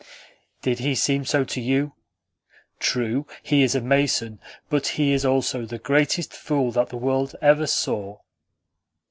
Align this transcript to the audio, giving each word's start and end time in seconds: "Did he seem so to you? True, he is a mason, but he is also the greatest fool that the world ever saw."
"Did 0.63 0.79
he 0.79 0.95
seem 0.95 1.25
so 1.25 1.43
to 1.43 1.61
you? 1.61 1.93
True, 2.79 3.27
he 3.43 3.61
is 3.61 3.75
a 3.75 3.81
mason, 3.81 4.39
but 4.67 4.87
he 4.97 5.13
is 5.13 5.23
also 5.23 5.63
the 5.63 5.77
greatest 5.77 6.33
fool 6.33 6.71
that 6.71 6.89
the 6.89 6.97
world 6.97 7.35
ever 7.39 7.67
saw." 7.67 8.17